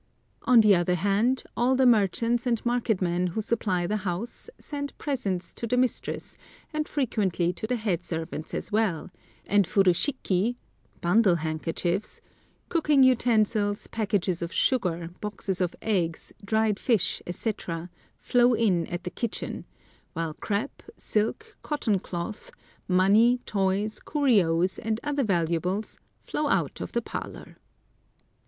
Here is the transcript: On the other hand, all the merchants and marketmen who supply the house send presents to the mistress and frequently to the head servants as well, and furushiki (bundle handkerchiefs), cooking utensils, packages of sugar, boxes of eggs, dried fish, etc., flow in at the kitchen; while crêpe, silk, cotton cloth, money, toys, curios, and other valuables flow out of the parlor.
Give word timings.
On 0.45 0.61
the 0.61 0.73
other 0.75 0.95
hand, 0.95 1.43
all 1.55 1.75
the 1.75 1.85
merchants 1.85 2.47
and 2.47 2.59
marketmen 2.65 3.27
who 3.27 3.41
supply 3.43 3.85
the 3.85 3.97
house 3.97 4.49
send 4.57 4.97
presents 4.97 5.53
to 5.53 5.67
the 5.67 5.77
mistress 5.77 6.37
and 6.73 6.87
frequently 6.87 7.53
to 7.53 7.67
the 7.67 7.75
head 7.75 8.03
servants 8.03 8.55
as 8.55 8.71
well, 8.71 9.11
and 9.45 9.67
furushiki 9.67 10.55
(bundle 11.01 11.35
handkerchiefs), 11.35 12.19
cooking 12.67 13.03
utensils, 13.03 13.85
packages 13.85 14.41
of 14.41 14.51
sugar, 14.51 15.11
boxes 15.21 15.61
of 15.61 15.75
eggs, 15.83 16.33
dried 16.43 16.79
fish, 16.79 17.21
etc., 17.27 17.87
flow 18.17 18.55
in 18.55 18.87
at 18.87 19.03
the 19.03 19.11
kitchen; 19.11 19.65
while 20.13 20.33
crêpe, 20.33 20.81
silk, 20.97 21.55
cotton 21.61 21.99
cloth, 21.99 22.49
money, 22.87 23.39
toys, 23.45 23.99
curios, 23.99 24.79
and 24.79 24.99
other 25.03 25.23
valuables 25.23 25.99
flow 26.23 26.47
out 26.47 26.81
of 26.81 26.91
the 26.93 27.03
parlor. 27.03 27.57